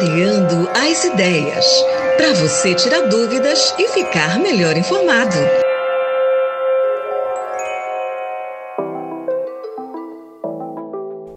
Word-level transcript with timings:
Clareando 0.00 0.66
as 0.74 1.04
ideias. 1.04 1.66
Para 2.16 2.32
você 2.32 2.74
tirar 2.74 3.02
dúvidas 3.08 3.74
e 3.78 3.86
ficar 3.88 4.38
melhor 4.38 4.74
informado. 4.74 5.36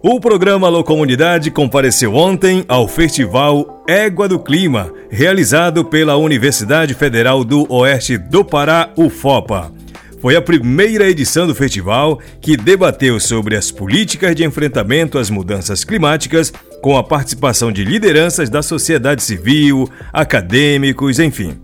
O 0.02 0.18
programa 0.18 0.66
Alô 0.66 0.82
Comunidade 0.82 1.50
compareceu 1.50 2.14
ontem 2.14 2.64
ao 2.66 2.88
Festival 2.88 3.84
Égua 3.86 4.26
do 4.26 4.38
Clima, 4.38 4.90
realizado 5.10 5.84
pela 5.84 6.16
Universidade 6.16 6.94
Federal 6.94 7.44
do 7.44 7.70
Oeste 7.70 8.16
do 8.16 8.42
Pará, 8.42 8.88
UFOPA. 8.96 9.83
Foi 10.24 10.36
a 10.36 10.40
primeira 10.40 11.06
edição 11.06 11.46
do 11.46 11.54
festival 11.54 12.18
que 12.40 12.56
debateu 12.56 13.20
sobre 13.20 13.56
as 13.56 13.70
políticas 13.70 14.34
de 14.34 14.42
enfrentamento 14.42 15.18
às 15.18 15.28
mudanças 15.28 15.84
climáticas, 15.84 16.50
com 16.80 16.96
a 16.96 17.04
participação 17.04 17.70
de 17.70 17.84
lideranças 17.84 18.48
da 18.48 18.62
sociedade 18.62 19.22
civil, 19.22 19.86
acadêmicos, 20.10 21.18
enfim. 21.18 21.60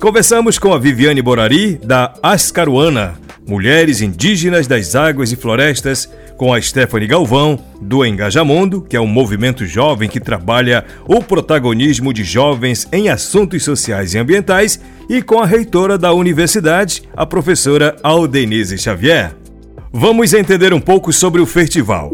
Conversamos 0.00 0.58
com 0.58 0.72
a 0.72 0.78
Viviane 0.78 1.20
Borari, 1.20 1.78
da 1.84 2.14
Ascaruana, 2.22 3.20
Mulheres 3.46 4.00
Indígenas 4.00 4.66
das 4.66 4.96
Águas 4.96 5.30
e 5.30 5.36
Florestas, 5.36 6.08
com 6.36 6.52
a 6.52 6.60
Stephanie 6.60 7.08
Galvão, 7.08 7.58
do 7.80 8.04
Engajamundo, 8.04 8.82
que 8.82 8.96
é 8.96 9.00
um 9.00 9.06
movimento 9.06 9.64
jovem 9.66 10.08
que 10.08 10.20
trabalha 10.20 10.84
o 11.06 11.22
protagonismo 11.22 12.12
de 12.12 12.24
jovens 12.24 12.86
em 12.92 13.08
assuntos 13.08 13.64
sociais 13.64 14.14
e 14.14 14.18
ambientais, 14.18 14.80
e 15.08 15.22
com 15.22 15.40
a 15.40 15.46
reitora 15.46 15.96
da 15.96 16.12
universidade, 16.12 17.02
a 17.16 17.24
professora 17.24 17.96
Aldenise 18.02 18.76
Xavier. 18.76 19.34
Vamos 19.92 20.34
entender 20.34 20.74
um 20.74 20.80
pouco 20.80 21.12
sobre 21.12 21.40
o 21.40 21.46
festival. 21.46 22.12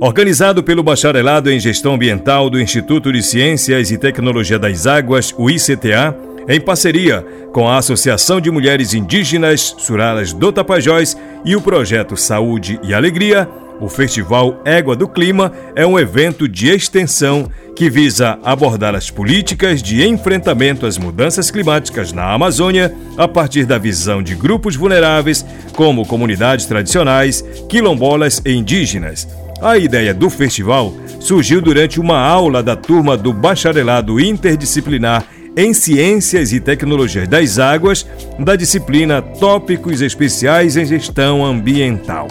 Organizado 0.00 0.62
pelo 0.62 0.82
Bacharelado 0.82 1.50
em 1.50 1.60
Gestão 1.60 1.92
Ambiental 1.92 2.48
do 2.48 2.58
Instituto 2.58 3.12
de 3.12 3.22
Ciências 3.22 3.90
e 3.90 3.98
Tecnologia 3.98 4.58
das 4.58 4.86
Águas, 4.86 5.34
o 5.36 5.50
ICTA, 5.50 6.16
em 6.50 6.60
parceria 6.60 7.24
com 7.52 7.68
a 7.68 7.78
Associação 7.78 8.40
de 8.40 8.50
Mulheres 8.50 8.92
Indígenas 8.92 9.72
Suralas 9.78 10.32
do 10.32 10.50
Tapajós 10.50 11.16
e 11.44 11.54
o 11.54 11.60
projeto 11.60 12.16
Saúde 12.16 12.80
e 12.82 12.92
Alegria, 12.92 13.48
o 13.80 13.88
Festival 13.88 14.60
Égua 14.64 14.96
do 14.96 15.06
Clima 15.06 15.52
é 15.76 15.86
um 15.86 15.96
evento 15.96 16.48
de 16.48 16.68
extensão 16.68 17.48
que 17.76 17.88
visa 17.88 18.36
abordar 18.42 18.96
as 18.96 19.10
políticas 19.10 19.80
de 19.80 20.04
enfrentamento 20.04 20.86
às 20.86 20.98
mudanças 20.98 21.52
climáticas 21.52 22.12
na 22.12 22.32
Amazônia 22.32 22.92
a 23.16 23.28
partir 23.28 23.64
da 23.64 23.78
visão 23.78 24.20
de 24.20 24.34
grupos 24.34 24.74
vulneráveis, 24.74 25.46
como 25.76 26.04
comunidades 26.04 26.66
tradicionais, 26.66 27.44
quilombolas 27.68 28.42
e 28.44 28.52
indígenas. 28.52 29.26
A 29.62 29.78
ideia 29.78 30.12
do 30.12 30.28
festival 30.28 30.92
surgiu 31.20 31.60
durante 31.60 32.00
uma 32.00 32.18
aula 32.18 32.60
da 32.60 32.74
turma 32.74 33.16
do 33.16 33.32
Bacharelado 33.32 34.18
Interdisciplinar 34.18 35.24
em 35.56 35.72
Ciências 35.72 36.52
e 36.52 36.60
Tecnologias 36.60 37.28
das 37.28 37.58
Águas, 37.58 38.06
da 38.38 38.56
disciplina 38.56 39.20
Tópicos 39.20 40.00
Especiais 40.00 40.76
em 40.76 40.84
Gestão 40.84 41.44
Ambiental. 41.44 42.28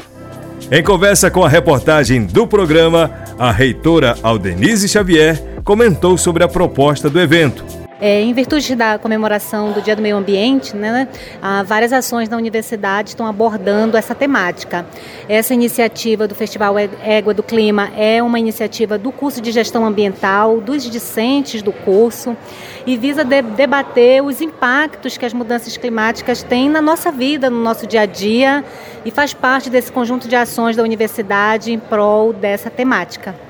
Em 0.72 0.84
conversa 0.84 1.31
com 1.31 1.44
a 1.44 1.50
reportagem 1.50 2.25
do 2.25 2.45
programa, 2.45 3.12
a 3.38 3.52
reitora 3.52 4.16
Aldenise 4.22 4.88
Xavier 4.88 5.42
comentou 5.64 6.17
sobre 6.17 6.44
a 6.44 6.47
proposta 6.47 7.09
do 7.09 7.20
evento 7.20 7.78
é, 8.02 8.22
em 8.22 8.33
virtude 8.33 8.75
da 8.75 8.97
comemoração 8.97 9.72
do 9.72 9.81
Dia 9.81 9.95
do 9.95 10.02
Meio 10.02 10.17
Ambiente, 10.17 10.75
né, 10.75 11.08
várias 11.66 11.92
ações 11.92 12.30
da 12.30 12.38
universidade 12.38 13.09
estão 13.09 13.28
abordando 13.28 13.97
essa 13.97 14.16
temática. 14.16 14.86
Essa 15.28 15.53
iniciativa 15.53 16.28
do 16.28 16.33
Festival 16.33 16.75
Égua 16.78 17.33
do 17.33 17.44
Clima 17.44 17.89
é 17.97 18.23
uma 18.23 18.39
iniciativa 18.39 18.97
do 18.97 19.11
curso 19.11 19.41
de 19.41 19.52
Gestão 19.52 19.86
Ambiental, 19.86 20.61
dos 20.61 20.89
discentes 20.89 21.61
do 21.61 21.72
curso, 21.72 22.38
e 22.86 22.95
visa 22.95 23.23
de 23.23 23.41
debater 23.41 24.23
os 24.23 24.41
impactos 24.41 25.17
que 25.17 25.25
as 25.25 25.34
mudanças 25.34 25.75
climáticas 25.75 26.41
têm 26.41 26.69
na 26.69 26.81
nossa 26.81 27.12
vida, 27.12 27.50
no 27.50 27.62
nosso 27.62 27.85
dia 27.85 28.02
a 28.02 28.06
dia, 28.06 28.63
e 29.03 29.12
faz 29.12 29.34
parte 29.34 29.69
desse 29.69 29.91
conjunto 29.91 30.28
de 30.28 30.35
ações 30.35 30.75
da 30.75 30.84
universidade 30.84 31.72
em 31.72 31.79
prol 31.79 32.31
dessa 32.31 32.69
temática 32.69 33.48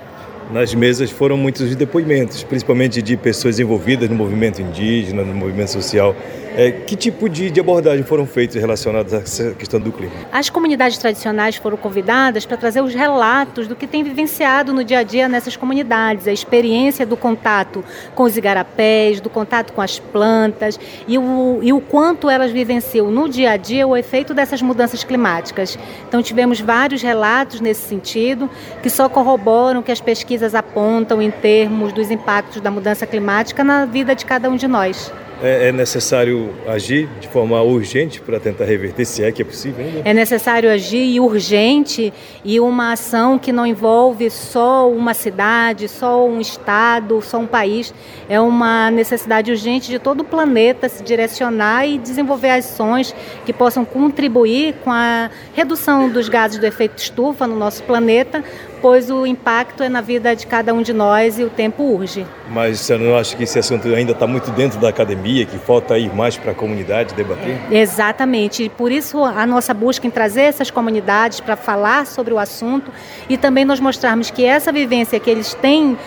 nas 0.49 0.73
mesas 0.73 1.11
foram 1.11 1.37
muitos 1.37 1.75
depoimentos, 1.75 2.43
principalmente 2.43 3.01
de 3.01 3.15
pessoas 3.15 3.59
envolvidas 3.59 4.09
no 4.09 4.15
movimento 4.15 4.61
indígena, 4.61 5.23
no 5.23 5.33
movimento 5.33 5.71
social. 5.71 6.15
É, 6.59 6.71
que 6.71 6.97
tipo 6.97 7.29
de, 7.29 7.49
de 7.49 7.57
abordagem 7.61 8.03
foram 8.03 8.25
feitas 8.25 8.59
relacionadas 8.59 9.13
a 9.13 9.19
essa 9.19 9.51
questão 9.51 9.79
do 9.79 9.93
clima? 9.93 10.11
As 10.29 10.49
comunidades 10.49 10.97
tradicionais 10.97 11.55
foram 11.55 11.77
convidadas 11.77 12.45
para 12.45 12.57
trazer 12.57 12.81
os 12.81 12.93
relatos 12.93 13.65
do 13.65 13.77
que 13.77 13.87
tem 13.87 14.03
vivenciado 14.03 14.73
no 14.73 14.83
dia 14.83 14.99
a 14.99 15.03
dia 15.03 15.29
nessas 15.29 15.55
comunidades, 15.55 16.27
a 16.27 16.33
experiência 16.33 17.05
do 17.05 17.15
contato 17.15 17.81
com 18.13 18.23
os 18.23 18.35
igarapés, 18.35 19.21
do 19.21 19.29
contato 19.29 19.71
com 19.71 19.79
as 19.81 19.99
plantas 19.99 20.77
e 21.07 21.17
o, 21.17 21.59
e 21.61 21.71
o 21.71 21.79
quanto 21.79 22.29
elas 22.29 22.51
vivenciam 22.51 23.09
no 23.09 23.29
dia 23.29 23.51
a 23.51 23.55
dia 23.55 23.87
o 23.87 23.95
efeito 23.95 24.33
dessas 24.33 24.61
mudanças 24.61 25.01
climáticas. 25.01 25.79
Então 26.09 26.21
tivemos 26.21 26.59
vários 26.59 27.01
relatos 27.01 27.61
nesse 27.61 27.87
sentido 27.87 28.49
que 28.83 28.89
só 28.89 29.07
corroboram 29.07 29.81
que 29.81 29.93
as 29.93 30.01
pesquisas 30.01 30.53
apontam 30.53 31.21
em 31.21 31.31
termos 31.31 31.93
dos 31.93 32.11
impactos 32.11 32.59
da 32.59 32.69
mudança 32.69 33.07
climática 33.07 33.63
na 33.63 33.85
vida 33.85 34.13
de 34.13 34.25
cada 34.25 34.49
um 34.49 34.57
de 34.57 34.67
nós 34.67 35.09
é, 35.41 35.69
é 35.69 35.71
necessário 35.71 36.53
agir 36.67 37.07
de 37.19 37.27
forma 37.27 37.61
urgente 37.61 38.21
para 38.21 38.39
tentar 38.39 38.65
reverter, 38.65 39.05
se 39.05 39.23
é 39.23 39.31
que 39.31 39.41
é 39.41 39.45
possível? 39.45 39.85
É 40.03 40.13
necessário 40.13 40.69
agir 40.69 41.19
urgente 41.19 42.13
e 42.43 42.59
uma 42.59 42.93
ação 42.93 43.39
que 43.39 43.51
não 43.51 43.65
envolve 43.65 44.29
só 44.29 44.89
uma 44.89 45.13
cidade, 45.13 45.87
só 45.87 46.25
um 46.25 46.39
estado, 46.39 47.21
só 47.21 47.39
um 47.39 47.47
país. 47.47 47.93
É 48.27 48.39
uma 48.39 48.91
necessidade 48.91 49.51
urgente 49.51 49.89
de 49.89 49.99
todo 49.99 50.21
o 50.21 50.23
planeta 50.23 50.89
se 50.89 51.03
direcionar 51.03 51.87
e 51.87 51.97
desenvolver 51.97 52.51
ações 52.51 53.15
que 53.45 53.53
possam 53.53 53.85
contribuir 53.85 54.75
com 54.83 54.91
a 54.91 55.29
redução 55.53 56.09
dos 56.09 56.29
gases 56.29 56.59
do 56.59 56.65
efeito 56.65 56.97
estufa 56.97 57.47
no 57.47 57.55
nosso 57.55 57.83
planeta, 57.83 58.43
pois 58.81 59.09
o 59.09 59.25
impacto 59.25 59.83
é 59.83 59.89
na 59.89 60.01
vida 60.01 60.35
de 60.35 60.47
cada 60.47 60.73
um 60.73 60.81
de 60.81 60.93
nós 60.93 61.39
e 61.39 61.43
o 61.43 61.49
tempo 61.49 61.83
urge. 61.83 62.25
Mas 62.49 62.79
você 62.79 62.97
não 62.97 63.17
acha 63.17 63.35
que 63.35 63.43
esse 63.43 63.59
assunto 63.59 63.87
ainda 63.87 64.11
está 64.11 64.25
muito 64.25 64.51
dentro 64.51 64.79
da 64.79 64.89
academia, 64.89 65.45
que 65.45 65.57
falta 65.57 65.97
ir 65.97 66.13
mais 66.13 66.37
para 66.37 66.51
a 66.51 66.55
comunidade 66.55 67.13
debater? 67.13 67.57
Exatamente, 67.71 68.63
e 68.63 68.69
por 68.69 68.91
isso 68.91 69.23
a 69.23 69.45
nossa 69.45 69.73
busca 69.73 70.07
em 70.07 70.09
trazer 70.09 70.41
essas 70.41 70.71
comunidades 70.71 71.39
para 71.39 71.55
falar 71.55 72.05
sobre 72.05 72.33
o 72.33 72.39
assunto 72.39 72.91
e 73.27 73.37
também 73.37 73.65
nós 73.65 73.79
mostrarmos 73.79 74.31
que 74.31 74.45
essa 74.45 74.71
vivência 74.71 75.19
que 75.19 75.29
eles 75.29 75.53
têm 75.53 75.97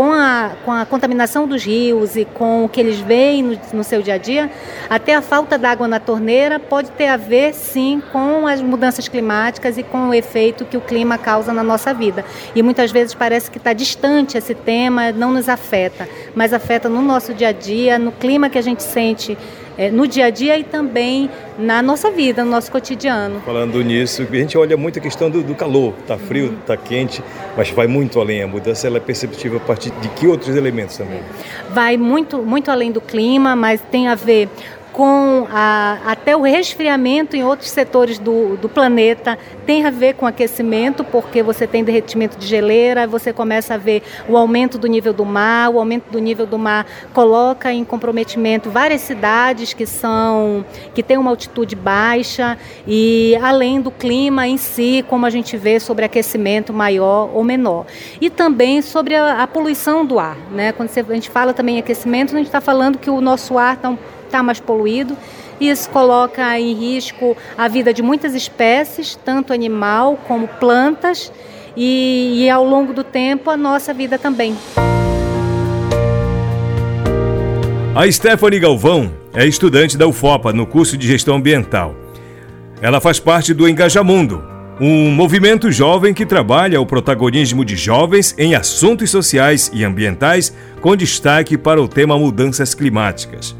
com 0.00 0.14
a, 0.14 0.52
com 0.64 0.72
a 0.72 0.86
contaminação 0.86 1.46
dos 1.46 1.62
rios 1.62 2.16
e 2.16 2.24
com 2.24 2.64
o 2.64 2.68
que 2.70 2.80
eles 2.80 2.98
veem 3.00 3.42
no, 3.42 3.60
no 3.74 3.84
seu 3.84 4.00
dia 4.00 4.14
a 4.14 4.16
dia, 4.16 4.50
até 4.88 5.14
a 5.14 5.20
falta 5.20 5.58
d'água 5.58 5.86
na 5.86 6.00
torneira 6.00 6.58
pode 6.58 6.90
ter 6.92 7.08
a 7.08 7.18
ver, 7.18 7.52
sim, 7.52 8.02
com 8.10 8.46
as 8.46 8.62
mudanças 8.62 9.08
climáticas 9.08 9.76
e 9.76 9.82
com 9.82 10.08
o 10.08 10.14
efeito 10.14 10.64
que 10.64 10.74
o 10.74 10.80
clima 10.80 11.18
causa 11.18 11.52
na 11.52 11.62
nossa 11.62 11.92
vida. 11.92 12.24
E 12.54 12.62
muitas 12.62 12.90
vezes 12.90 13.12
parece 13.12 13.50
que 13.50 13.58
está 13.58 13.74
distante 13.74 14.38
esse 14.38 14.54
tema, 14.54 15.12
não 15.12 15.34
nos 15.34 15.50
afeta, 15.50 16.08
mas 16.34 16.54
afeta 16.54 16.88
no 16.88 17.02
nosso 17.02 17.34
dia 17.34 17.48
a 17.48 17.52
dia, 17.52 17.98
no 17.98 18.10
clima 18.10 18.48
que 18.48 18.56
a 18.56 18.62
gente 18.62 18.82
sente 18.82 19.36
é, 19.80 19.90
no 19.90 20.06
dia 20.06 20.26
a 20.26 20.30
dia 20.30 20.58
e 20.58 20.62
também 20.62 21.30
na 21.58 21.80
nossa 21.80 22.10
vida, 22.10 22.44
no 22.44 22.50
nosso 22.50 22.70
cotidiano. 22.70 23.40
Falando 23.46 23.82
nisso, 23.82 24.26
a 24.30 24.36
gente 24.36 24.58
olha 24.58 24.76
muito 24.76 24.98
a 24.98 25.02
questão 25.02 25.30
do, 25.30 25.42
do 25.42 25.54
calor, 25.54 25.94
está 26.00 26.18
frio, 26.18 26.54
está 26.60 26.76
quente, 26.76 27.24
mas 27.56 27.70
vai 27.70 27.86
muito 27.86 28.20
além. 28.20 28.42
A 28.42 28.46
mudança 28.46 28.86
ela 28.86 28.98
é 28.98 29.00
perceptível 29.00 29.56
a 29.56 29.60
partir 29.60 29.90
de 30.02 30.08
que 30.10 30.26
outros 30.26 30.54
elementos 30.54 30.98
também? 30.98 31.22
Vai 31.70 31.96
muito, 31.96 32.42
muito 32.42 32.70
além 32.70 32.92
do 32.92 33.00
clima, 33.00 33.56
mas 33.56 33.80
tem 33.90 34.06
a 34.08 34.14
ver 34.14 34.50
com 34.92 35.46
a, 35.50 35.98
até 36.04 36.36
o 36.36 36.42
resfriamento 36.42 37.36
em 37.36 37.44
outros 37.44 37.70
setores 37.70 38.18
do, 38.18 38.56
do 38.56 38.68
planeta, 38.68 39.38
tem 39.66 39.84
a 39.86 39.90
ver 39.90 40.14
com 40.14 40.26
aquecimento, 40.26 41.04
porque 41.04 41.42
você 41.42 41.66
tem 41.66 41.84
derretimento 41.84 42.38
de 42.38 42.46
geleira, 42.46 43.06
você 43.06 43.32
começa 43.32 43.74
a 43.74 43.76
ver 43.76 44.02
o 44.28 44.36
aumento 44.36 44.78
do 44.78 44.86
nível 44.86 45.12
do 45.12 45.24
mar, 45.24 45.70
o 45.70 45.78
aumento 45.78 46.10
do 46.10 46.18
nível 46.18 46.46
do 46.46 46.58
mar 46.58 46.86
coloca 47.12 47.72
em 47.72 47.84
comprometimento 47.84 48.70
várias 48.70 49.00
cidades 49.00 49.72
que 49.72 49.86
são 49.86 50.64
que 50.94 51.02
têm 51.02 51.18
uma 51.18 51.30
altitude 51.30 51.76
baixa 51.76 52.58
e 52.86 53.36
além 53.42 53.80
do 53.80 53.90
clima 53.90 54.46
em 54.46 54.56
si, 54.56 55.04
como 55.08 55.26
a 55.26 55.30
gente 55.30 55.56
vê 55.56 55.78
sobre 55.78 56.04
aquecimento 56.04 56.72
maior 56.72 57.30
ou 57.34 57.44
menor. 57.44 57.86
E 58.20 58.28
também 58.28 58.82
sobre 58.82 59.14
a, 59.14 59.42
a 59.42 59.46
poluição 59.46 60.04
do 60.04 60.18
ar, 60.18 60.36
né? 60.50 60.72
Quando 60.72 60.90
a 60.90 61.14
gente 61.14 61.30
fala 61.30 61.52
também 61.52 61.76
em 61.76 61.78
aquecimento, 61.78 62.34
a 62.34 62.38
gente 62.38 62.46
está 62.46 62.60
falando 62.60 62.98
que 62.98 63.10
o 63.10 63.20
nosso 63.20 63.56
ar 63.58 63.74
está 63.74 63.90
um 63.90 63.98
está 64.30 64.42
mais 64.42 64.60
poluído. 64.60 65.16
Isso 65.60 65.90
coloca 65.90 66.58
em 66.58 66.72
risco 66.72 67.36
a 67.58 67.68
vida 67.68 67.92
de 67.92 68.02
muitas 68.02 68.34
espécies, 68.34 69.18
tanto 69.24 69.52
animal 69.52 70.18
como 70.26 70.48
plantas, 70.48 71.30
e, 71.76 72.44
e 72.44 72.50
ao 72.50 72.64
longo 72.64 72.92
do 72.92 73.04
tempo 73.04 73.50
a 73.50 73.56
nossa 73.56 73.92
vida 73.92 74.18
também. 74.18 74.56
A 77.94 78.10
Stephanie 78.10 78.60
Galvão 78.60 79.12
é 79.34 79.46
estudante 79.46 79.98
da 79.98 80.06
UFOPA 80.06 80.52
no 80.52 80.66
curso 80.66 80.96
de 80.96 81.06
Gestão 81.06 81.36
Ambiental. 81.36 81.94
Ela 82.80 83.00
faz 83.00 83.20
parte 83.20 83.52
do 83.52 83.68
Engajamundo, 83.68 84.42
Um 84.80 85.10
movimento 85.10 85.70
jovem 85.70 86.14
que 86.14 86.24
trabalha 86.24 86.80
o 86.80 86.86
protagonismo 86.86 87.66
de 87.66 87.76
jovens 87.76 88.34
em 88.38 88.54
assuntos 88.54 89.10
sociais 89.10 89.70
e 89.74 89.84
ambientais, 89.84 90.56
com 90.80 90.96
destaque 90.96 91.58
para 91.58 91.82
o 91.82 91.86
tema 91.86 92.18
mudanças 92.18 92.74
climáticas. 92.74 93.59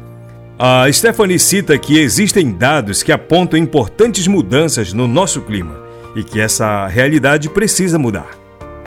A 0.63 0.85
Stephanie 0.93 1.39
cita 1.39 1.75
que 1.75 1.97
existem 1.97 2.51
dados 2.51 3.01
que 3.01 3.11
apontam 3.11 3.57
importantes 3.57 4.27
mudanças 4.27 4.93
no 4.93 5.07
nosso 5.07 5.41
clima 5.41 5.75
e 6.15 6.23
que 6.23 6.39
essa 6.39 6.85
realidade 6.85 7.49
precisa 7.49 7.97
mudar. 7.97 8.29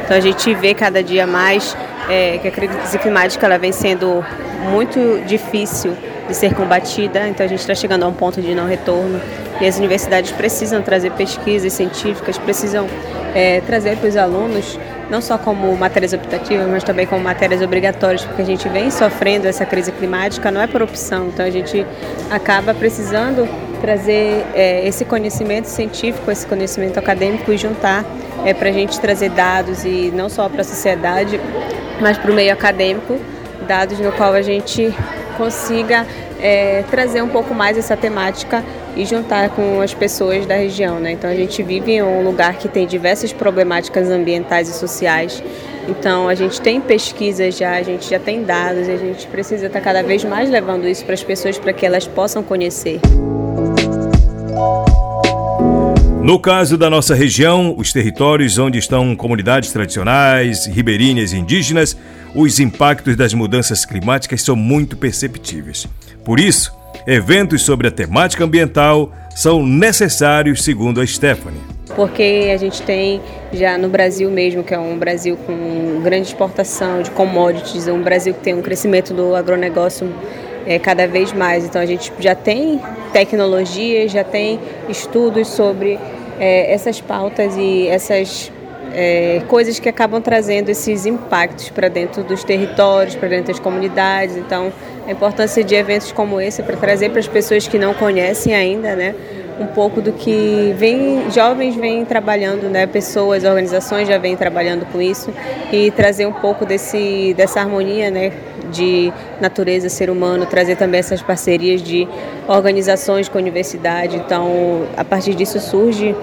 Então 0.04 0.16
a 0.16 0.20
gente 0.20 0.54
vê 0.54 0.72
cada 0.72 1.02
dia 1.02 1.26
mais 1.26 1.76
é, 2.08 2.38
que 2.38 2.46
a 2.46 2.50
crise 2.52 2.96
climática 3.00 3.44
ela 3.44 3.58
vem 3.58 3.72
sendo 3.72 4.24
muito 4.70 5.20
difícil 5.26 5.96
de 6.28 6.36
ser 6.36 6.54
combatida, 6.54 7.26
então 7.26 7.44
a 7.44 7.48
gente 7.48 7.58
está 7.58 7.74
chegando 7.74 8.04
a 8.04 8.06
um 8.06 8.14
ponto 8.14 8.40
de 8.40 8.54
não 8.54 8.68
retorno 8.68 9.20
e 9.60 9.66
as 9.66 9.76
universidades 9.76 10.30
precisam 10.30 10.80
trazer 10.80 11.10
pesquisas 11.14 11.72
científicas, 11.72 12.38
precisam 12.38 12.86
é, 13.34 13.60
trazer 13.62 13.96
para 13.96 14.08
os 14.08 14.16
alunos 14.16 14.78
não 15.10 15.20
só 15.20 15.38
como 15.38 15.76
matérias 15.76 16.12
optativas, 16.12 16.66
mas 16.68 16.82
também 16.82 17.06
como 17.06 17.22
matérias 17.22 17.62
obrigatórias, 17.62 18.24
porque 18.24 18.42
a 18.42 18.44
gente 18.44 18.68
vem 18.68 18.90
sofrendo 18.90 19.46
essa 19.46 19.64
crise 19.66 19.92
climática, 19.92 20.50
não 20.50 20.60
é 20.60 20.66
por 20.66 20.82
opção, 20.82 21.28
então 21.28 21.44
a 21.44 21.50
gente 21.50 21.86
acaba 22.30 22.74
precisando 22.74 23.48
trazer 23.80 24.44
é, 24.54 24.86
esse 24.86 25.04
conhecimento 25.04 25.66
científico, 25.66 26.30
esse 26.30 26.46
conhecimento 26.46 26.98
acadêmico 26.98 27.52
e 27.52 27.58
juntar 27.58 28.04
é, 28.44 28.54
para 28.54 28.70
a 28.70 28.72
gente 28.72 28.98
trazer 28.98 29.30
dados 29.30 29.84
e 29.84 30.10
não 30.14 30.28
só 30.28 30.48
para 30.48 30.62
a 30.62 30.64
sociedade, 30.64 31.38
mas 32.00 32.16
para 32.16 32.30
o 32.30 32.34
meio 32.34 32.52
acadêmico, 32.52 33.18
dados 33.66 33.98
no 33.98 34.12
qual 34.12 34.32
a 34.32 34.42
gente 34.42 34.94
consiga 35.36 36.06
é, 36.40 36.84
trazer 36.90 37.22
um 37.22 37.28
pouco 37.28 37.54
mais 37.54 37.76
essa 37.76 37.96
temática 37.96 38.62
e 38.96 39.04
juntar 39.04 39.50
com 39.50 39.80
as 39.80 39.92
pessoas 39.92 40.46
da 40.46 40.54
região. 40.54 40.98
Né? 41.00 41.12
Então 41.12 41.28
a 41.28 41.34
gente 41.34 41.62
vive 41.62 41.92
em 41.92 42.02
um 42.02 42.22
lugar 42.22 42.58
que 42.58 42.68
tem 42.68 42.86
diversas 42.86 43.32
problemáticas 43.32 44.08
ambientais 44.08 44.68
e 44.68 44.72
sociais. 44.72 45.42
Então 45.88 46.28
a 46.28 46.34
gente 46.34 46.60
tem 46.60 46.80
pesquisas 46.80 47.56
já, 47.56 47.72
a 47.72 47.82
gente 47.82 48.08
já 48.08 48.18
tem 48.18 48.42
dados 48.42 48.88
e 48.88 48.90
a 48.90 48.96
gente 48.96 49.26
precisa 49.26 49.66
estar 49.66 49.80
cada 49.80 50.02
vez 50.02 50.24
mais 50.24 50.48
levando 50.48 50.86
isso 50.86 51.04
para 51.04 51.14
as 51.14 51.22
pessoas 51.22 51.58
para 51.58 51.72
que 51.72 51.84
elas 51.84 52.06
possam 52.06 52.42
conhecer. 52.42 53.00
No 56.22 56.38
caso 56.38 56.78
da 56.78 56.88
nossa 56.88 57.14
região, 57.14 57.74
os 57.76 57.92
territórios 57.92 58.56
onde 58.56 58.78
estão 58.78 59.14
comunidades 59.14 59.70
tradicionais, 59.72 60.64
ribeirinhas 60.64 61.34
e 61.34 61.36
indígenas, 61.36 61.94
os 62.34 62.58
impactos 62.58 63.14
das 63.14 63.34
mudanças 63.34 63.84
climáticas 63.84 64.40
são 64.40 64.56
muito 64.56 64.96
perceptíveis. 64.96 65.86
Por 66.24 66.40
isso, 66.40 66.72
eventos 67.06 67.62
sobre 67.62 67.88
a 67.88 67.90
temática 67.90 68.44
ambiental 68.44 69.10
são 69.34 69.64
necessários, 69.64 70.62
segundo 70.62 71.00
a 71.00 71.06
Stephanie. 71.06 71.60
Porque 71.94 72.50
a 72.52 72.56
gente 72.56 72.82
tem 72.82 73.20
já 73.52 73.76
no 73.78 73.88
Brasil 73.88 74.30
mesmo, 74.30 74.62
que 74.64 74.74
é 74.74 74.78
um 74.78 74.98
Brasil 74.98 75.36
com 75.36 76.00
grande 76.02 76.28
exportação 76.28 77.02
de 77.02 77.10
commodities, 77.10 77.86
um 77.88 78.02
Brasil 78.02 78.34
que 78.34 78.40
tem 78.40 78.54
um 78.54 78.62
crescimento 78.62 79.12
do 79.12 79.34
agronegócio 79.34 80.12
é, 80.66 80.78
cada 80.78 81.06
vez 81.06 81.32
mais. 81.32 81.64
Então 81.64 81.80
a 81.80 81.86
gente 81.86 82.12
já 82.18 82.34
tem 82.34 82.80
tecnologia, 83.12 84.08
já 84.08 84.24
tem 84.24 84.58
estudos 84.88 85.48
sobre 85.48 85.98
é, 86.38 86.72
essas 86.72 87.00
pautas 87.00 87.56
e 87.56 87.86
essas 87.86 88.50
é, 88.92 89.42
coisas 89.48 89.78
que 89.78 89.88
acabam 89.88 90.20
trazendo 90.20 90.68
esses 90.68 91.06
impactos 91.06 91.70
para 91.70 91.88
dentro 91.88 92.22
dos 92.22 92.44
territórios, 92.44 93.14
para 93.14 93.28
dentro 93.28 93.48
das 93.52 93.58
comunidades. 93.58 94.36
Então, 94.36 94.72
a 95.06 95.10
importância 95.10 95.62
de 95.62 95.74
eventos 95.74 96.12
como 96.12 96.40
esse 96.40 96.62
para 96.62 96.76
trazer 96.76 97.10
para 97.10 97.20
as 97.20 97.28
pessoas 97.28 97.66
que 97.68 97.78
não 97.78 97.94
conhecem 97.94 98.54
ainda, 98.54 98.94
né, 98.94 99.14
um 99.60 99.66
pouco 99.66 100.00
do 100.00 100.12
que 100.12 100.74
vem, 100.76 101.30
jovens 101.30 101.76
vêm 101.76 102.04
trabalhando, 102.04 102.68
né, 102.68 102.86
pessoas, 102.86 103.44
organizações 103.44 104.08
já 104.08 104.18
vêm 104.18 104.36
trabalhando 104.36 104.84
com 104.86 105.00
isso 105.00 105.32
e 105.72 105.90
trazer 105.90 106.26
um 106.26 106.32
pouco 106.32 106.66
desse, 106.66 107.34
dessa 107.36 107.60
harmonia, 107.60 108.10
né, 108.10 108.32
de 108.72 109.12
natureza, 109.40 109.88
ser 109.88 110.10
humano, 110.10 110.46
trazer 110.46 110.76
também 110.76 110.98
essas 110.98 111.22
parcerias 111.22 111.80
de 111.82 112.08
organizações 112.48 113.28
com 113.28 113.38
a 113.38 113.40
universidade. 113.40 114.16
Então, 114.16 114.86
a 114.96 115.04
partir 115.04 115.34
disso 115.34 115.60
surge 115.60 116.14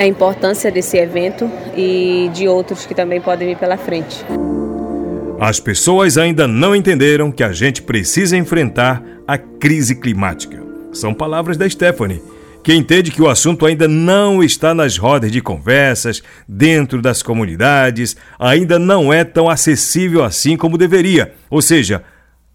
a 0.00 0.06
importância 0.06 0.70
desse 0.70 0.96
evento 0.96 1.50
e 1.76 2.30
de 2.32 2.48
outros 2.48 2.86
que 2.86 2.94
também 2.94 3.20
podem 3.20 3.48
vir 3.48 3.58
pela 3.58 3.76
frente. 3.76 4.24
As 5.38 5.60
pessoas 5.60 6.16
ainda 6.16 6.48
não 6.48 6.74
entenderam 6.74 7.30
que 7.30 7.44
a 7.44 7.52
gente 7.52 7.82
precisa 7.82 8.34
enfrentar 8.34 9.02
a 9.28 9.36
crise 9.36 9.94
climática. 9.94 10.58
São 10.90 11.12
palavras 11.12 11.58
da 11.58 11.68
Stephanie 11.68 12.22
que 12.62 12.74
entende 12.74 13.10
que 13.10 13.22
o 13.22 13.28
assunto 13.28 13.64
ainda 13.64 13.88
não 13.88 14.42
está 14.42 14.74
nas 14.74 14.96
rodas 14.96 15.30
de 15.30 15.40
conversas, 15.40 16.22
dentro 16.46 17.00
das 17.00 17.22
comunidades, 17.22 18.16
ainda 18.38 18.78
não 18.78 19.12
é 19.12 19.24
tão 19.24 19.48
acessível 19.48 20.22
assim 20.22 20.56
como 20.56 20.76
deveria. 20.76 21.32
Ou 21.48 21.62
seja, 21.62 22.02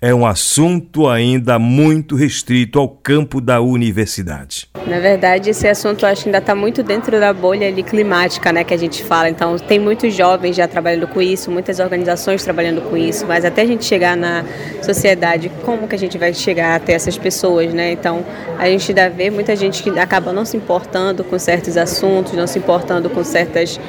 é 0.05 0.13
um 0.13 0.23
assunto 0.23 1.07
ainda 1.07 1.57
muito 1.57 2.15
restrito 2.15 2.77
ao 2.77 2.87
campo 2.87 3.41
da 3.41 3.59
universidade. 3.59 4.67
Na 4.85 4.99
verdade, 4.99 5.49
esse 5.49 5.67
assunto 5.67 6.05
acho 6.05 6.21
que 6.21 6.29
ainda 6.29 6.37
está 6.37 6.53
muito 6.53 6.83
dentro 6.83 7.19
da 7.19 7.33
bolha 7.33 7.67
ali, 7.67 7.81
climática, 7.81 8.53
né, 8.53 8.63
que 8.63 8.71
a 8.71 8.77
gente 8.77 9.03
fala. 9.03 9.27
Então, 9.29 9.57
tem 9.57 9.79
muitos 9.79 10.13
jovens 10.13 10.55
já 10.55 10.67
trabalhando 10.67 11.07
com 11.07 11.19
isso, 11.19 11.49
muitas 11.49 11.79
organizações 11.79 12.43
trabalhando 12.43 12.81
com 12.81 12.95
isso, 12.95 13.25
mas 13.25 13.43
até 13.43 13.63
a 13.63 13.65
gente 13.65 13.83
chegar 13.83 14.15
na 14.15 14.45
sociedade, 14.83 15.51
como 15.63 15.87
que 15.87 15.95
a 15.95 15.97
gente 15.97 16.19
vai 16.19 16.31
chegar 16.35 16.75
até 16.75 16.93
essas 16.93 17.17
pessoas, 17.17 17.73
né? 17.73 17.93
Então, 17.93 18.23
a 18.59 18.67
gente 18.67 18.91
ainda 18.91 19.09
vê 19.09 19.31
muita 19.31 19.55
gente 19.55 19.81
que 19.81 19.89
acaba 19.97 20.31
não 20.31 20.45
se 20.45 20.55
importando 20.55 21.23
com 21.23 21.39
certos 21.39 21.77
assuntos, 21.77 22.33
não 22.33 22.45
se 22.45 22.59
importando 22.59 23.09
com 23.09 23.23
certas 23.23 23.79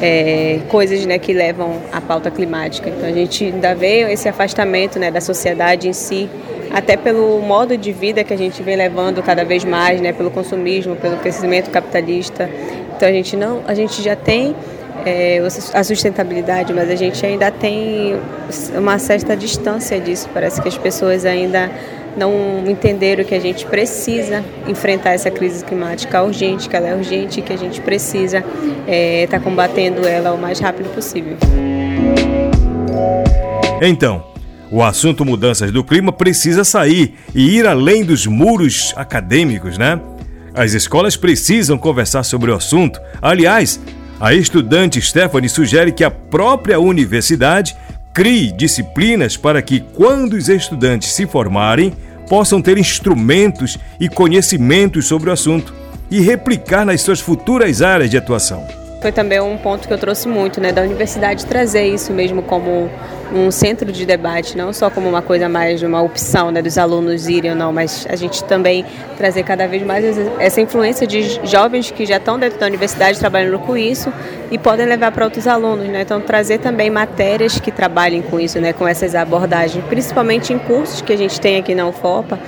é, 0.00 0.60
coisas 0.68 1.04
né, 1.06 1.18
que 1.18 1.32
levam 1.32 1.80
à 1.92 2.00
pauta 2.00 2.30
climática. 2.30 2.88
Então 2.88 3.08
a 3.08 3.12
gente 3.12 3.44
ainda 3.44 3.74
vê 3.74 4.12
esse 4.12 4.28
afastamento 4.28 4.98
né, 4.98 5.10
da 5.10 5.20
sociedade 5.64 5.88
em 5.88 5.92
si, 5.92 6.28
até 6.72 6.96
pelo 6.96 7.40
modo 7.40 7.76
de 7.76 7.92
vida 7.92 8.22
que 8.22 8.32
a 8.32 8.36
gente 8.36 8.62
vem 8.62 8.76
levando 8.76 9.22
cada 9.22 9.44
vez 9.44 9.64
mais, 9.64 10.00
né, 10.00 10.12
pelo 10.12 10.30
consumismo, 10.30 10.94
pelo 10.96 11.16
crescimento 11.16 11.70
capitalista. 11.70 12.48
Então 12.96 13.08
a 13.08 13.12
gente 13.12 13.36
não, 13.36 13.62
a 13.66 13.74
gente 13.74 14.02
já 14.02 14.14
tem 14.14 14.54
é, 15.06 15.40
a 15.72 15.84
sustentabilidade, 15.84 16.72
mas 16.72 16.90
a 16.90 16.94
gente 16.94 17.24
ainda 17.24 17.50
tem 17.50 18.16
uma 18.76 18.98
certa 18.98 19.36
distância 19.36 19.98
disso. 19.98 20.28
Parece 20.32 20.60
que 20.60 20.68
as 20.68 20.76
pessoas 20.76 21.24
ainda 21.24 21.70
não 22.16 22.62
entenderam 22.68 23.24
que 23.24 23.34
a 23.34 23.40
gente 23.40 23.66
precisa 23.66 24.44
enfrentar 24.68 25.14
essa 25.14 25.30
crise 25.30 25.64
climática 25.64 26.22
urgente, 26.22 26.68
que 26.68 26.76
ela 26.76 26.88
é 26.88 26.94
urgente 26.94 27.40
e 27.40 27.42
que 27.42 27.52
a 27.52 27.58
gente 27.58 27.80
precisa 27.80 28.38
estar 28.38 28.52
é, 28.86 29.26
tá 29.28 29.40
combatendo 29.40 30.06
ela 30.06 30.32
o 30.32 30.38
mais 30.38 30.60
rápido 30.60 30.94
possível. 30.94 31.36
Então, 33.82 34.33
o 34.74 34.82
assunto 34.82 35.24
mudanças 35.24 35.70
do 35.70 35.84
clima 35.84 36.10
precisa 36.10 36.64
sair 36.64 37.14
e 37.32 37.56
ir 37.56 37.64
além 37.64 38.04
dos 38.04 38.26
muros 38.26 38.92
acadêmicos, 38.96 39.78
né? 39.78 40.00
As 40.52 40.72
escolas 40.72 41.16
precisam 41.16 41.78
conversar 41.78 42.24
sobre 42.24 42.50
o 42.50 42.56
assunto. 42.56 43.00
Aliás, 43.22 43.78
a 44.18 44.34
estudante 44.34 45.00
Stephanie 45.00 45.48
sugere 45.48 45.92
que 45.92 46.02
a 46.02 46.10
própria 46.10 46.80
universidade 46.80 47.76
Crie 48.12 48.50
disciplinas 48.50 49.36
para 49.36 49.62
que, 49.62 49.78
quando 49.78 50.32
os 50.34 50.48
estudantes 50.48 51.12
se 51.12 51.24
formarem, 51.24 51.92
possam 52.28 52.60
ter 52.60 52.76
instrumentos 52.76 53.78
e 54.00 54.08
conhecimentos 54.08 55.06
sobre 55.06 55.30
o 55.30 55.32
assunto 55.32 55.72
e 56.10 56.20
replicar 56.20 56.84
nas 56.84 57.00
suas 57.00 57.20
futuras 57.20 57.80
áreas 57.80 58.10
de 58.10 58.16
atuação. 58.16 58.83
Foi 59.04 59.12
também 59.12 59.38
um 59.38 59.58
ponto 59.58 59.86
que 59.86 59.92
eu 59.92 59.98
trouxe 59.98 60.26
muito, 60.26 60.62
né, 60.62 60.72
da 60.72 60.80
universidade 60.80 61.44
trazer 61.44 61.84
isso 61.84 62.10
mesmo 62.10 62.42
como 62.42 62.90
um 63.34 63.50
centro 63.50 63.92
de 63.92 64.06
debate, 64.06 64.56
não 64.56 64.72
só 64.72 64.88
como 64.88 65.06
uma 65.06 65.20
coisa 65.20 65.46
mais 65.46 65.82
uma 65.82 66.00
opção 66.00 66.50
né, 66.50 66.62
dos 66.62 66.78
alunos 66.78 67.28
irem 67.28 67.50
ou 67.50 67.56
não, 67.56 67.70
mas 67.70 68.06
a 68.08 68.16
gente 68.16 68.42
também 68.44 68.82
trazer 69.18 69.42
cada 69.42 69.68
vez 69.68 69.82
mais 69.82 70.16
essa 70.38 70.58
influência 70.62 71.06
de 71.06 71.38
jovens 71.46 71.90
que 71.90 72.06
já 72.06 72.16
estão 72.16 72.38
dentro 72.38 72.58
da 72.58 72.64
universidade 72.64 73.18
trabalhando 73.18 73.58
com 73.58 73.76
isso 73.76 74.10
e 74.50 74.56
podem 74.56 74.86
levar 74.86 75.12
para 75.12 75.26
outros 75.26 75.46
alunos, 75.46 75.86
né? 75.86 76.00
Então 76.00 76.18
trazer 76.22 76.56
também 76.60 76.88
matérias 76.88 77.60
que 77.60 77.70
trabalhem 77.70 78.22
com 78.22 78.40
isso, 78.40 78.58
né, 78.58 78.72
com 78.72 78.88
essas 78.88 79.14
abordagens, 79.14 79.84
principalmente 79.84 80.50
em 80.50 80.58
cursos 80.58 81.02
que 81.02 81.12
a 81.12 81.18
gente 81.18 81.38
tem 81.38 81.58
aqui 81.58 81.74
na 81.74 81.86
UFOPA, 81.86 82.38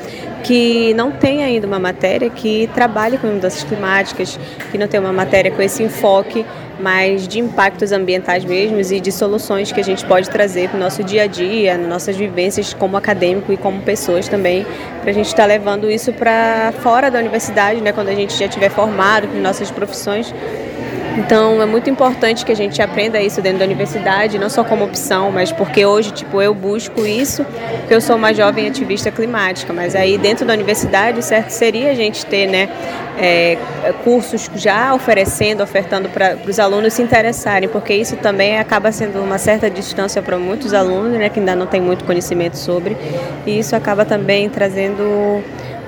que 0.46 0.94
não 0.94 1.10
tem 1.10 1.42
ainda 1.42 1.66
uma 1.66 1.80
matéria 1.80 2.30
que 2.30 2.70
trabalhe 2.72 3.18
com 3.18 3.26
mudanças 3.26 3.64
climáticas, 3.64 4.38
que 4.70 4.78
não 4.78 4.86
tem 4.86 5.00
uma 5.00 5.12
matéria 5.12 5.50
com 5.50 5.60
esse 5.60 5.82
enfoque 5.82 6.46
mais 6.78 7.26
de 7.26 7.40
impactos 7.40 7.90
ambientais 7.90 8.44
mesmos 8.44 8.92
e 8.92 9.00
de 9.00 9.10
soluções 9.10 9.72
que 9.72 9.80
a 9.80 9.82
gente 9.82 10.04
pode 10.04 10.30
trazer 10.30 10.68
para 10.68 10.76
o 10.76 10.80
nosso 10.80 11.02
dia 11.02 11.24
a 11.24 11.26
dia, 11.26 11.76
nossas 11.76 12.16
vivências 12.16 12.72
como 12.72 12.96
acadêmico 12.96 13.52
e 13.52 13.56
como 13.56 13.82
pessoas 13.82 14.28
também, 14.28 14.64
para 15.00 15.10
a 15.10 15.12
gente 15.12 15.26
estar 15.26 15.42
tá 15.42 15.46
levando 15.46 15.90
isso 15.90 16.12
para 16.12 16.72
fora 16.80 17.10
da 17.10 17.18
universidade, 17.18 17.80
né, 17.80 17.90
quando 17.92 18.08
a 18.08 18.14
gente 18.14 18.38
já 18.38 18.46
estiver 18.46 18.70
formado 18.70 19.26
com 19.26 19.38
nossas 19.38 19.70
profissões, 19.72 20.32
Então 21.16 21.62
é 21.62 21.66
muito 21.66 21.88
importante 21.88 22.44
que 22.44 22.52
a 22.52 22.56
gente 22.56 22.80
aprenda 22.82 23.20
isso 23.20 23.40
dentro 23.40 23.60
da 23.60 23.64
universidade, 23.64 24.38
não 24.38 24.50
só 24.50 24.62
como 24.62 24.84
opção, 24.84 25.32
mas 25.32 25.50
porque 25.50 25.86
hoje, 25.86 26.10
tipo, 26.10 26.42
eu 26.42 26.54
busco 26.54 27.06
isso, 27.06 27.44
porque 27.44 27.94
eu 27.94 28.00
sou 28.00 28.16
uma 28.16 28.34
jovem 28.34 28.68
ativista 28.68 29.10
climática, 29.10 29.72
mas 29.72 29.96
aí 29.96 30.18
dentro 30.18 30.46
da 30.46 30.52
universidade, 30.52 31.24
certo 31.24 31.50
seria 31.50 31.90
a 31.90 31.94
gente 31.94 32.26
ter, 32.26 32.46
né, 32.46 32.68
é, 33.18 33.56
cursos 34.04 34.50
já 34.56 34.94
oferecendo, 34.94 35.62
ofertando 35.62 36.10
para 36.10 36.36
os 36.46 36.58
alunos 36.58 36.92
se 36.92 37.02
interessarem, 37.02 37.66
porque 37.66 37.94
isso 37.94 38.16
também 38.16 38.58
acaba 38.58 38.92
sendo 38.92 39.22
uma 39.22 39.38
certa 39.38 39.70
distância 39.70 40.20
para 40.20 40.36
muitos 40.36 40.74
alunos, 40.74 41.18
né, 41.18 41.30
que 41.30 41.40
ainda 41.40 41.56
não 41.56 41.66
tem 41.66 41.80
muito 41.80 42.04
conhecimento 42.04 42.58
sobre, 42.58 42.94
e 43.46 43.58
isso 43.58 43.74
acaba 43.74 44.04
também 44.04 44.50
trazendo 44.50 45.42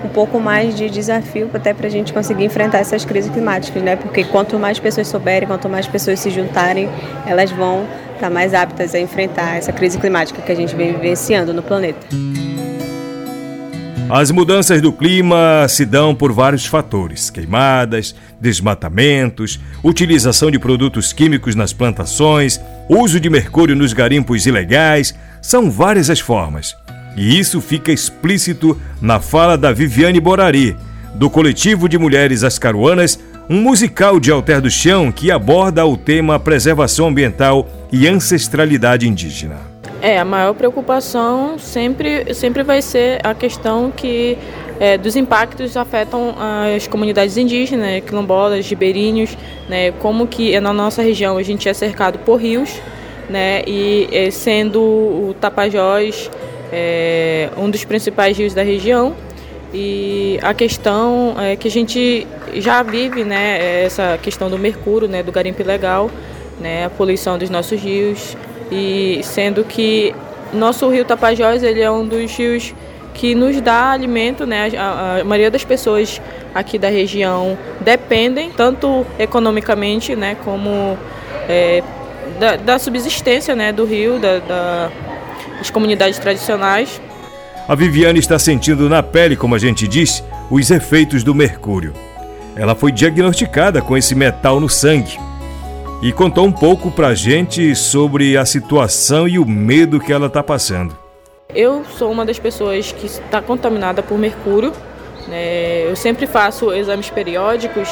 um 0.05 0.09
pouco 0.09 0.38
mais 0.40 0.76
de 0.76 0.88
desafio 0.88 1.50
até 1.52 1.75
para 1.75 1.87
a 1.87 1.90
gente 1.90 2.12
conseguir 2.12 2.45
enfrentar 2.45 2.78
essas 2.78 3.05
crises 3.05 3.31
climáticas, 3.31 3.83
né? 3.83 3.97
Porque 3.97 4.25
quanto 4.25 4.59
mais 4.59 4.78
pessoas 4.78 5.09
souberem, 5.09 5.49
quanto 5.49 5.69
mais 5.69 5.87
pessoas 5.87 6.21
se 6.21 6.31
juntarem, 6.31 6.88
elas 7.26 7.50
vão 7.50 7.87
estar 8.14 8.31
mais 8.31 8.55
aptas 8.55 8.95
a 8.95 8.99
enfrentar 8.99 9.57
essa 9.57 9.73
crise 9.73 9.99
climática 9.99 10.43
que 10.43 10.52
a 10.52 10.55
gente 10.55 10.75
vem 10.75 10.93
vivenciando 10.93 11.52
no 11.52 11.62
planeta. 11.62 12.07
As 14.11 14.31
mudanças 14.31 14.81
do 14.81 14.90
clima 14.90 15.67
se 15.69 15.85
dão 15.85 16.14
por 16.14 16.33
vários 16.33 16.64
fatores: 16.64 17.28
queimadas, 17.28 18.14
desmatamentos, 18.40 19.61
utilização 19.85 20.50
de 20.50 20.59
produtos 20.59 21.12
químicos 21.12 21.55
nas 21.55 21.75
plantações, 21.75 22.59
uso 22.88 23.21
de 23.21 23.28
mercúrio 23.28 23.76
nos 23.76 23.93
garimpos 23.93 24.47
ilegais. 24.47 25.14
São 25.43 25.71
várias 25.71 26.09
as 26.09 26.21
formas. 26.21 26.75
E 27.19 27.37
isso 27.37 27.61
fica 27.61 27.91
explícito 27.91 28.81
na 29.03 29.19
fala 29.19 29.59
da 29.59 29.73
Viviane 29.73 30.21
Borari, 30.21 30.77
do 31.17 31.29
coletivo 31.29 31.89
de 31.89 31.99
mulheres 31.99 32.45
ascaruanas, 32.45 33.19
um 33.51 33.61
musical 33.61 34.21
de 34.21 34.31
Alter 34.31 34.61
do 34.61 34.71
Chão 34.71 35.11
que 35.11 35.29
aborda 35.29 35.85
o 35.85 35.97
tema 35.97 36.39
preservação 36.39 37.09
ambiental 37.09 37.67
e 37.91 38.07
ancestralidade 38.07 39.09
indígena. 39.09 39.57
É, 40.01 40.21
a 40.21 40.25
maior 40.25 40.55
preocupação 40.55 41.59
sempre, 41.59 42.33
sempre 42.35 42.63
vai 42.63 42.81
ser 42.81 43.19
a 43.25 43.35
questão 43.35 43.91
que 43.91 44.39
é, 44.79 44.97
dos 44.97 45.17
impactos 45.17 45.77
afetam 45.77 46.37
as 46.73 46.87
comunidades 46.87 47.37
indígenas, 47.37 48.01
quilombolas, 48.05 48.65
ribeirinhos, 48.69 49.37
né, 49.69 49.91
como 49.91 50.25
que 50.29 50.61
na 50.61 50.73
nossa 50.73 51.03
região 51.03 51.37
a 51.37 51.43
gente 51.43 51.69
é 51.69 51.75
cercado 51.75 52.21
por 52.21 52.37
rios, 52.37 52.81
né, 53.29 53.63
e 53.67 54.09
é, 54.13 54.31
sendo 54.31 54.81
o 54.81 55.35
Tapajós 55.41 56.31
é 56.73 57.51
um 57.57 57.71
dos 57.71 57.85
principais 57.85 58.37
rios 58.37 58.55
da 58.55 58.63
região. 58.63 59.15
E 59.73 60.39
a 60.43 60.55
questão 60.55 61.35
é 61.39 61.55
que 61.55 61.69
a 61.69 61.71
gente 61.71 62.27
já 62.55 62.83
vive 62.83 63.23
né, 63.23 63.85
essa 63.85 64.19
questão 64.23 64.49
do 64.49 64.59
mercúrio, 64.59 65.07
né, 65.07 65.23
do 65.23 65.31
garimpo 65.31 65.61
ilegal, 65.61 66.11
né, 66.59 66.87
a 66.87 66.91
poluição 66.91 67.37
dos 67.37 67.51
nossos 67.51 67.79
rios, 67.79 68.37
e 68.73 69.21
sendo 69.23 69.65
que 69.65 70.15
nosso 70.53 70.89
rio 70.89 71.05
Tapajós 71.05 71.63
ele 71.63 71.81
é 71.81 71.91
um 71.91 72.07
dos 72.07 72.35
rios 72.35 72.75
que 73.13 73.35
nos 73.35 73.61
dá 73.61 73.91
alimento, 73.91 74.47
né? 74.47 74.71
A, 74.79 75.21
a, 75.21 75.25
maioria 75.25 75.51
das 75.51 75.65
pessoas 75.65 76.21
aqui 76.55 76.79
da 76.79 76.89
região 76.89 77.59
dependem 77.81 78.51
tanto 78.51 79.05
economicamente, 79.19 80.15
né, 80.15 80.37
como 80.45 80.97
é, 81.49 81.83
da, 82.39 82.57
da, 82.57 82.79
subsistência, 82.79 83.57
né, 83.57 83.73
do 83.73 83.85
rio, 83.85 84.19
da, 84.19 84.39
da 84.39 84.91
as 85.61 85.71
comunidades 85.71 86.19
tradicionais. 86.19 87.00
A 87.67 87.75
Viviane 87.75 88.19
está 88.19 88.38
sentindo 88.38 88.88
na 88.88 89.03
pele, 89.03 89.37
como 89.37 89.55
a 89.55 89.59
gente 89.59 89.87
diz, 89.87 90.25
os 90.50 90.71
efeitos 90.71 91.23
do 91.23 91.35
mercúrio. 91.35 91.93
Ela 92.57 92.75
foi 92.75 92.91
diagnosticada 92.91 93.83
com 93.83 93.97
esse 93.97 94.15
metal 94.15 94.59
no 94.59 94.69
sangue 94.69 95.19
e 96.03 96.12
contou 96.12 96.47
um 96.47 96.53
pouco 96.53 96.91
pra 96.91 97.15
gente 97.15 97.75
sobre 97.75 98.37
a 98.37 98.45
situação 98.45 99.29
e 99.29 99.38
o 99.38 99.47
medo 99.47 100.00
que 100.00 100.12
ela 100.12 100.27
está 100.27 100.43
passando. 100.43 100.97
Eu 101.55 101.85
sou 101.85 102.11
uma 102.11 102.25
das 102.25 102.38
pessoas 102.38 102.93
que 102.93 103.07
está 103.07 103.41
contaminada 103.41 104.03
por 104.03 104.19
mercúrio. 104.19 104.73
Né? 105.27 105.91
Eu 105.91 105.97
sempre 105.97 106.27
faço 106.27 106.73
exames 106.73 107.11
periódicos 107.11 107.88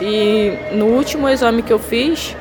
e 0.00 0.52
no 0.72 0.86
último 0.86 1.28
exame 1.28 1.62
que 1.62 1.72
eu 1.72 1.78
fiz, 1.78 2.36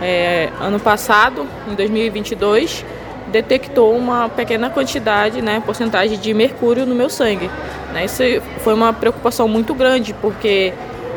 é, 0.00 0.50
ano 0.60 0.80
passado, 0.80 1.46
em 1.70 1.74
2022, 1.74 2.84
detectou 3.28 3.96
uma 3.96 4.28
pequena 4.28 4.70
quantidade, 4.70 5.40
né, 5.42 5.62
porcentagem 5.64 6.18
de 6.18 6.32
mercúrio 6.34 6.86
no 6.86 6.94
meu 6.94 7.10
sangue. 7.10 7.50
Né? 7.92 8.04
Isso 8.04 8.22
foi 8.58 8.74
uma 8.74 8.92
preocupação 8.92 9.48
muito 9.48 9.74
grande, 9.74 10.14
porque 10.14 10.72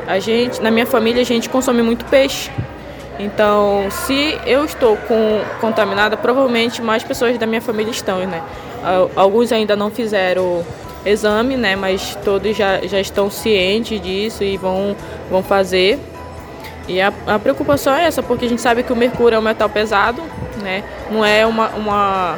a 0.08 0.20
gente, 0.20 0.62
na 0.62 0.72
minha 0.72 0.86
família, 0.86 1.22
a 1.22 1.26
gente 1.26 1.50
consome 1.50 1.82
muito 1.82 2.06
peixe. 2.06 2.50
Então, 3.20 3.88
se 3.90 4.38
eu 4.46 4.64
estou 4.64 4.96
com, 4.96 5.42
contaminada, 5.60 6.16
provavelmente 6.16 6.82
mais 6.82 7.04
pessoas 7.04 7.38
da 7.38 7.46
minha 7.46 7.62
família 7.62 7.92
estão, 7.92 8.20
né? 8.20 8.42
Alguns 9.16 9.52
ainda 9.52 9.76
não 9.76 9.90
fizeram 9.90 10.64
exame, 11.04 11.58
né? 11.58 11.76
Mas 11.76 12.16
todos 12.24 12.56
já, 12.56 12.80
já 12.82 13.00
estão 13.00 13.30
cientes 13.30 14.00
disso 14.00 14.44
e 14.44 14.56
vão, 14.56 14.96
vão 15.32 15.42
fazer. 15.42 16.00
E 16.88 17.02
a, 17.02 17.12
a 17.26 17.38
preocupação 17.38 17.94
é 17.94 18.06
essa, 18.06 18.24
porque 18.24 18.46
a 18.46 18.50
gente 18.50 18.62
sabe 18.62 18.84
que 18.84 18.94
o 18.94 18.96
mercúrio 18.96 19.36
é 19.36 19.40
um 19.40 19.42
metal 19.42 19.70
pesado, 19.70 20.22
né? 20.62 20.84
Não 21.12 21.24
é 21.24 21.46
uma, 21.46 21.70
uma 21.70 22.36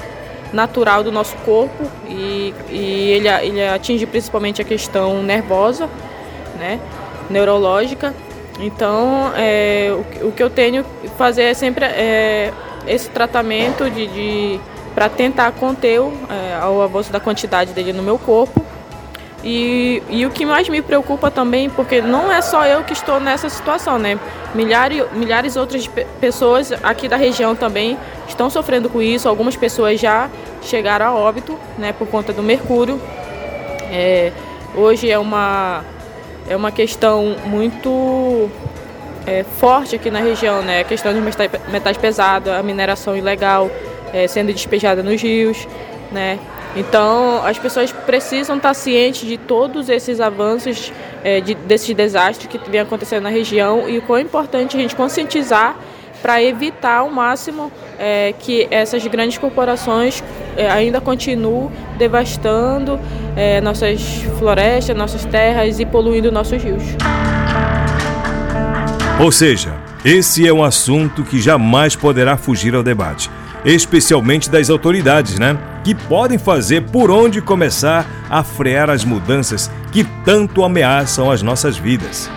natural 0.52 1.04
do 1.04 1.12
nosso 1.12 1.36
corpo 1.38 1.84
e, 2.08 2.54
e 2.70 3.12
ele, 3.12 3.28
ele 3.28 3.68
atinge 3.68 4.06
principalmente 4.06 4.62
a 4.62 4.66
questão 4.66 5.22
nervosa, 5.22 5.88
né? 6.58 6.80
Neurológica. 7.30 8.14
Então, 8.60 9.32
é, 9.38 9.92
o, 9.92 10.28
o, 10.28 10.32
que 10.32 10.42
eu 10.42 10.50
tenho 10.50 10.84
que 10.84 11.08
fazer 11.10 11.44
é 11.44 11.54
sempre 11.54 11.86
é, 11.86 12.52
esse 12.88 13.10
tratamento 13.10 13.90
de, 13.90 14.08
de 14.08 14.60
para 14.96 15.08
tentar 15.08 15.52
conter 15.54 16.02
o, 16.02 16.12
é, 16.30 16.66
o 16.66 16.82
avanço 16.82 17.12
da 17.12 17.20
quantidade 17.20 17.72
dele 17.72 17.94
no 17.94 18.02
meu 18.02 18.18
corpo 18.18 18.66
e, 19.44 20.04
e 20.10 20.26
o 20.26 20.30
que 20.30 20.46
mais 20.46 20.68
me 20.68 20.82
preocupa 20.82 21.32
também, 21.32 21.70
porque 21.70 22.02
não 22.02 22.32
é 22.32 22.42
só 22.42 22.66
eu 22.66 22.84
que 22.84 22.92
estou 22.92 23.20
nessa 23.20 23.50
situação, 23.50 23.98
né? 23.98 24.20
Milhares, 24.54 25.06
milhares 25.14 25.56
outras 25.56 25.90
pessoas 26.20 26.72
aqui 26.84 27.08
da 27.08 27.16
região 27.16 27.56
também 27.56 27.98
estão 28.28 28.50
sofrendo 28.50 28.90
com 28.90 29.02
isso. 29.02 29.30
Algumas 29.30 29.56
pessoas 29.56 30.00
já 30.00 30.30
chegaram 30.62 31.06
a 31.06 31.14
óbito, 31.14 31.58
né, 31.78 31.94
por 31.94 32.08
conta 32.08 32.34
do 32.34 32.44
mercúrio. 32.44 33.00
É, 33.92 34.32
hoje 34.76 35.10
é 35.10 35.18
uma, 35.18 35.86
é 36.50 36.56
uma 36.56 36.72
questão 36.72 37.36
muito 37.46 38.50
é, 39.26 39.44
forte 39.44 39.96
aqui 39.96 40.12
na 40.12 40.20
região, 40.20 40.62
né? 40.62 40.82
A 40.82 40.84
questão 40.84 41.14
de 41.14 41.22
metais, 41.22 41.98
pesados, 41.98 42.52
a 42.52 42.62
mineração 42.62 43.16
ilegal 43.16 43.72
é, 44.12 44.28
sendo 44.28 44.52
despejada 44.52 45.02
nos 45.02 45.22
rios, 45.22 45.66
né? 46.12 46.38
Então, 46.76 47.44
as 47.46 47.58
pessoas 47.58 47.92
precisam 47.92 48.58
estar 48.58 48.74
cientes 48.74 49.28
de 49.28 49.38
todos 49.38 49.90
esses 49.90 50.20
avanços, 50.20 50.94
é, 51.24 51.42
de, 51.42 51.56
desses 51.56 51.96
desastres 51.96 52.48
que 52.48 52.70
vem 52.70 52.82
acontecendo 52.82 53.24
na 53.24 53.30
região 53.30 53.90
e 53.90 53.98
o 53.98 54.02
quão 54.02 54.18
é 54.18 54.22
importante 54.22 54.78
a 54.78 54.80
gente 54.80 54.96
conscientizar 54.96 55.76
para 56.22 56.42
evitar 56.44 56.98
ao 56.98 57.10
máximo 57.10 57.72
é, 57.98 58.34
que 58.38 58.68
essas 58.70 59.06
grandes 59.08 59.38
corporações 59.38 60.24
é, 60.56 60.70
ainda 60.70 61.02
continuem 61.02 61.72
devastando 61.98 63.00
é, 63.36 63.62
nossas 63.62 64.02
florestas, 64.38 64.96
nossas 64.96 65.26
terras 65.26 65.80
e 65.80 65.86
poluindo 65.86 66.32
nossos 66.32 66.62
rios. 66.62 66.84
Ou 69.20 69.32
seja, 69.32 69.74
esse 70.06 70.48
é 70.48 70.54
um 70.54 70.64
assunto 70.64 71.24
que 71.24 71.42
jamais 71.42 71.96
poderá 71.96 72.38
fugir 72.38 72.76
ao 72.76 72.84
debate 72.84 73.30
especialmente 73.66 74.50
das 74.50 74.70
autoridades, 74.70 75.38
né? 75.38 75.58
Que 75.84 75.96
podem 75.96 76.38
fazer 76.38 76.82
por 76.92 77.10
onde 77.10 77.42
começar 77.42 78.06
a 78.30 78.44
frear 78.44 78.90
as 78.90 79.04
mudanças 79.04 79.72
que 79.92 80.04
tanto 80.24 80.64
ameaçam 80.64 81.32
as 81.32 81.42
nossas 81.42 81.78
vidas. 81.78 82.30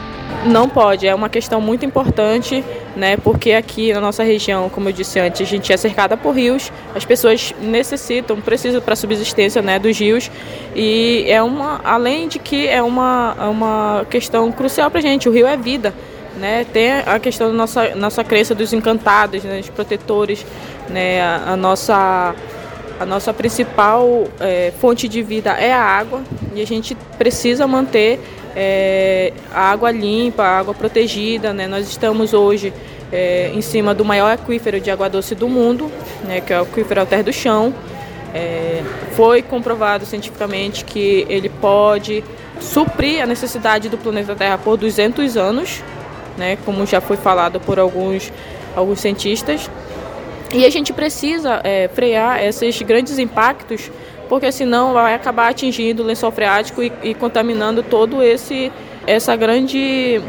Não 0.45 0.69
pode, 0.69 1.07
é 1.07 1.15
uma 1.15 1.29
questão 1.29 1.61
muito 1.61 1.87
importante, 1.87 2.65
né? 2.97 3.17
Porque 3.17 3.53
aqui 3.53 3.93
na 3.93 4.01
nossa 4.01 4.25
região, 4.25 4.69
como 4.69 4.89
eu 4.89 4.93
disse 4.93 5.21
antes, 5.21 5.41
a 5.41 5.45
gente 5.45 5.73
é 5.73 5.77
cercada 5.77 6.17
por 6.17 6.35
rios, 6.35 6.73
as 6.97 7.05
pessoas 7.05 7.55
necessitam, 7.61 8.41
precisam 8.41 8.81
para 8.81 8.95
a 8.95 8.97
subsistência, 8.97 9.63
né, 9.63 9.79
dos 9.79 9.97
rios, 9.97 10.31
e 10.75 11.25
é 11.29 11.41
uma, 11.41 11.81
além 11.85 12.27
de 12.27 12.41
que 12.41 12.67
é 12.67 12.83
uma, 12.83 13.37
é 13.39 13.45
uma 13.45 14.05
questão 14.11 14.51
crucial 14.51 14.91
para 14.91 14.99
a 14.99 15.03
gente, 15.03 15.29
o 15.29 15.33
rio 15.33 15.47
é 15.47 15.57
vida. 15.57 15.95
Né? 16.37 16.67
Tem 16.73 16.91
a 17.07 17.19
questão 17.21 17.49
da 17.49 17.55
nossa, 17.55 17.95
nossa 17.95 18.25
crença 18.25 18.55
dos 18.55 18.73
encantados, 18.73 19.45
né? 19.45 19.59
dos 19.59 19.69
protetores, 19.69 20.45
né? 20.89 21.21
A, 21.21 21.53
a 21.53 21.57
nossa, 21.57 22.35
a 22.99 23.07
nossa 23.07 23.33
principal 23.33 24.25
é, 24.41 24.73
fonte 24.81 25.09
de 25.09 25.23
vida 25.23 25.51
é 25.51 25.73
a 25.73 25.83
água 25.83 26.23
e 26.55 26.61
a 26.61 26.67
gente 26.67 26.95
precisa 27.19 27.67
manter 27.67 28.21
é, 28.55 29.33
a 29.53 29.71
água 29.71 29.91
limpa, 29.91 30.43
a 30.43 30.59
água 30.59 30.75
protegida. 30.75 31.53
Né? 31.53 31.67
Nós 31.67 31.89
estamos 31.89 32.33
hoje 32.33 32.73
é, 33.11 33.51
em 33.55 33.61
cima 33.61 33.95
do 33.95 34.05
maior 34.05 34.33
aquífero 34.33 34.81
de 34.81 34.91
água 34.91 35.09
doce 35.09 35.35
do 35.35 35.49
mundo, 35.49 35.91
né? 36.25 36.41
que 36.41 36.53
é 36.53 36.59
o 36.59 36.63
aquífero 36.63 37.01
Alter 37.01 37.25
do 37.25 37.33
Chão. 37.33 37.75
É, 38.35 38.83
foi 39.15 39.43
comprovado 39.43 40.07
cientificamente 40.07 40.85
que 40.85 41.27
ele 41.29 41.49
pode 41.49 42.25
suprir 42.61 43.23
a 43.23 43.27
necessidade 43.27 43.89
do 43.89 43.99
planeta 43.99 44.35
Terra 44.35 44.57
por 44.57 44.77
200 44.77 45.37
anos 45.37 45.83
né, 46.37 46.57
como 46.65 46.87
já 46.87 47.01
foi 47.01 47.17
falado 47.17 47.61
por 47.61 47.79
alguns, 47.79 48.33
alguns 48.75 49.01
cientistas. 49.01 49.71
E 50.53 50.67
a 50.67 50.71
gente 50.71 50.93
precisa 50.93 51.61
é, 51.65 51.89
frear 51.89 52.43
esses 52.43 52.81
grandes 52.83 53.19
impactos, 53.19 53.91
porque 54.29 54.53
senão 54.53 54.93
vai 54.93 55.15
acabar 55.15 55.49
atingindo 55.49 56.03
o 56.03 56.07
lençol 56.07 56.31
freático 56.31 56.83
e, 56.83 56.93
e 57.03 57.15
contaminando 57.15 57.83
todo 57.83 58.23
esse 58.23 58.71
essa 59.07 59.35
grande 59.35 60.21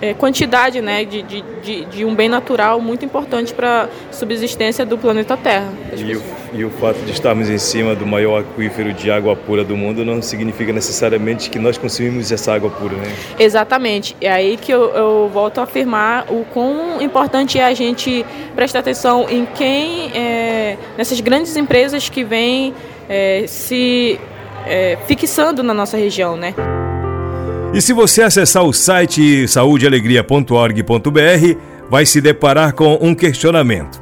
é, 0.00 0.12
quantidade 0.12 0.80
né, 0.82 1.04
de, 1.04 1.22
de, 1.22 1.44
de, 1.62 1.84
de, 1.86 2.04
um 2.04 2.14
bem 2.14 2.28
natural 2.28 2.80
muito 2.80 3.04
importante 3.04 3.54
para 3.54 3.84
a 3.84 4.12
subsistência 4.12 4.84
do 4.84 4.98
planeta 4.98 5.36
Terra. 5.36 5.72
E 5.96 6.16
o, 6.16 6.22
e 6.52 6.64
o, 6.64 6.70
fato 6.70 6.98
de 7.04 7.12
estarmos 7.12 7.48
em 7.48 7.58
cima 7.58 7.94
do 7.94 8.06
maior 8.06 8.40
aquífero 8.40 8.92
de 8.92 9.10
água 9.10 9.34
pura 9.34 9.64
do 9.64 9.76
mundo 9.76 10.04
não 10.04 10.20
significa 10.20 10.72
necessariamente 10.72 11.50
que 11.50 11.58
nós 11.58 11.78
consumimos 11.78 12.30
essa 12.30 12.54
água 12.54 12.70
pura, 12.70 12.96
né? 12.96 13.12
Exatamente. 13.38 14.16
É 14.20 14.30
aí 14.30 14.56
que 14.56 14.72
eu, 14.72 14.94
eu 14.94 15.30
volto 15.32 15.58
a 15.58 15.64
afirmar 15.64 16.26
o 16.30 16.44
quão 16.52 17.00
importante 17.00 17.58
é 17.58 17.64
a 17.64 17.74
gente 17.74 18.24
prestar 18.54 18.80
atenção 18.80 19.26
em 19.28 19.46
quem, 19.46 20.10
é, 20.14 20.76
nessas 20.96 21.20
grandes 21.20 21.56
empresas 21.56 22.08
que 22.08 22.24
vêm 22.24 22.74
é, 23.08 23.44
se 23.46 24.18
é, 24.66 24.98
fixando 25.06 25.62
na 25.62 25.72
nossa 25.72 25.96
região, 25.96 26.36
né? 26.36 26.54
E 27.74 27.80
se 27.80 27.94
você 27.94 28.22
acessar 28.22 28.64
o 28.64 28.72
site 28.72 29.48
saudealegria.org.br, 29.48 31.58
vai 31.88 32.04
se 32.04 32.20
deparar 32.20 32.74
com 32.74 32.98
um 33.00 33.14
questionamento. 33.14 34.01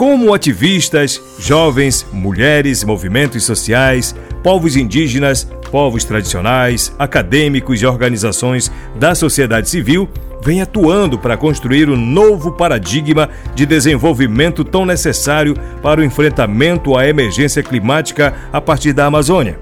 Como 0.00 0.32
ativistas, 0.32 1.20
jovens, 1.38 2.06
mulheres, 2.10 2.82
movimentos 2.84 3.44
sociais, 3.44 4.16
povos 4.42 4.74
indígenas, 4.74 5.46
povos 5.70 6.04
tradicionais, 6.04 6.90
acadêmicos 6.98 7.82
e 7.82 7.86
organizações 7.86 8.72
da 8.96 9.14
sociedade 9.14 9.68
civil 9.68 10.08
vêm 10.42 10.62
atuando 10.62 11.18
para 11.18 11.36
construir 11.36 11.90
um 11.90 11.98
novo 11.98 12.52
paradigma 12.52 13.28
de 13.54 13.66
desenvolvimento 13.66 14.64
tão 14.64 14.86
necessário 14.86 15.54
para 15.82 16.00
o 16.00 16.04
enfrentamento 16.04 16.96
à 16.96 17.06
emergência 17.06 17.62
climática 17.62 18.32
a 18.50 18.58
partir 18.58 18.94
da 18.94 19.04
Amazônia? 19.04 19.60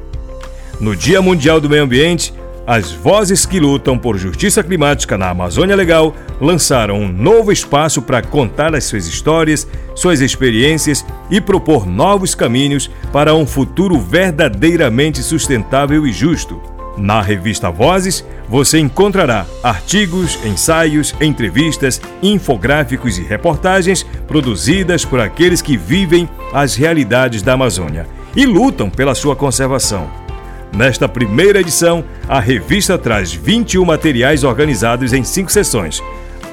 No 0.78 0.95
Dia 0.95 1.21
Mundial 1.21 1.61
do 1.61 1.68
Meio 1.68 1.83
Ambiente, 1.83 2.33
as 2.69 2.93
vozes 2.93 3.47
que 3.47 3.59
lutam 3.59 3.97
por 3.97 4.19
justiça 4.19 4.63
climática 4.63 5.17
na 5.17 5.31
Amazônia 5.31 5.75
Legal 5.75 6.15
lançaram 6.39 7.01
um 7.01 7.09
novo 7.09 7.51
espaço 7.51 8.03
para 8.03 8.21
contar 8.21 8.75
as 8.75 8.85
suas 8.85 9.07
histórias, 9.07 9.67
suas 9.95 10.21
experiências 10.21 11.03
e 11.31 11.41
propor 11.41 11.87
novos 11.87 12.35
caminhos 12.35 12.91
para 13.11 13.35
um 13.35 13.47
futuro 13.47 13.99
verdadeiramente 13.99 15.23
sustentável 15.23 16.07
e 16.07 16.13
justo. 16.13 16.61
Na 16.99 17.23
revista 17.23 17.71
Vozes, 17.71 18.23
você 18.47 18.79
encontrará 18.79 19.47
artigos, 19.63 20.39
ensaios, 20.45 21.15
entrevistas, 21.23 21.99
infográficos 22.23 23.17
e 23.17 23.23
reportagens 23.23 24.03
produzidas 24.27 25.07
por 25.07 25.21
aqueles 25.21 25.63
que 25.63 25.79
vivem 25.79 26.29
as 26.53 26.77
realidades 26.77 27.41
da 27.41 27.55
Amazônia 27.55 28.07
e 28.37 28.45
lutam 28.45 28.91
pela 28.91 29.15
sua 29.15 29.35
conservação. 29.35 30.28
Nesta 30.73 31.09
primeira 31.09 31.61
edição, 31.61 32.05
a 32.29 32.41
revista 32.41 32.99
traz 32.99 33.33
21 33.33 33.85
materiais 33.85 34.45
organizados 34.45 35.13
em 35.13 35.25
cinco 35.25 35.51
sessões: 35.51 36.03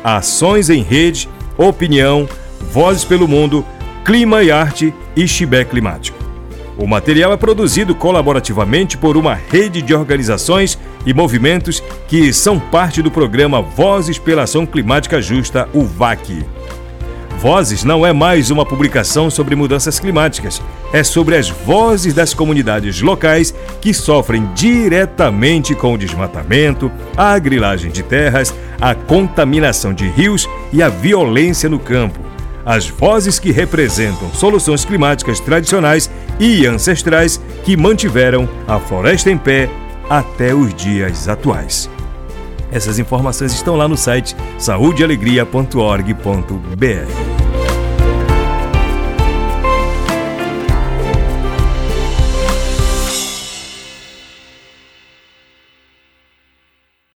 Ações 0.03 0.69
em 0.69 0.81
Rede, 0.81 1.29
Opinião, 1.57 2.27
Vozes 2.71 3.03
pelo 3.03 3.27
Mundo, 3.27 3.65
Clima 4.03 4.43
e 4.43 4.51
Arte 4.51 4.93
e 5.15 5.27
Chibé 5.27 5.63
Climático. 5.63 6.25
O 6.77 6.85
material 6.85 7.31
é 7.31 7.37
produzido 7.37 7.95
colaborativamente 7.95 8.97
por 8.97 9.15
uma 9.15 9.33
rede 9.33 9.81
de 9.81 9.93
organizações 9.93 10.77
e 11.05 11.13
movimentos 11.13 11.81
que 12.07 12.33
são 12.33 12.59
parte 12.59 13.01
do 13.01 13.09
programa 13.09 13.61
Vozes 13.61 14.19
pela 14.19 14.43
Ação 14.43 14.65
Climática 14.65 15.21
Justa, 15.21 15.69
o 15.73 15.83
VAC. 15.83 16.45
Vozes 17.45 17.83
não 17.83 18.03
é 18.03 18.11
mais 18.11 18.49
uma 18.49 18.65
publicação 18.65 19.29
sobre 19.29 19.55
mudanças 19.55 19.99
climáticas, 19.99 20.59
é 20.91 21.03
sobre 21.03 21.35
as 21.35 21.47
vozes 21.47 22.11
das 22.11 22.33
comunidades 22.33 23.03
locais 23.03 23.53
que 23.79 23.93
sofrem 23.93 24.49
diretamente 24.55 25.75
com 25.75 25.93
o 25.93 25.97
desmatamento, 25.97 26.91
a 27.15 27.37
grilagem 27.37 27.91
de 27.91 28.01
terras, 28.01 28.51
a 28.81 28.95
contaminação 28.95 29.93
de 29.93 30.07
rios 30.07 30.49
e 30.73 30.81
a 30.81 30.89
violência 30.89 31.69
no 31.69 31.77
campo. 31.77 32.19
As 32.65 32.89
vozes 32.89 33.37
que 33.37 33.51
representam 33.51 34.33
soluções 34.33 34.83
climáticas 34.83 35.39
tradicionais 35.39 36.09
e 36.39 36.65
ancestrais 36.65 37.39
que 37.63 37.77
mantiveram 37.77 38.49
a 38.67 38.79
floresta 38.79 39.29
em 39.29 39.37
pé 39.37 39.69
até 40.09 40.51
os 40.51 40.73
dias 40.73 41.29
atuais. 41.29 41.91
Essas 42.75 42.99
informações 42.99 43.53
estão 43.53 43.77
lá 43.77 43.87
no 43.87 43.95
site 43.95 44.35
saudealegria.org.br. 44.59 47.44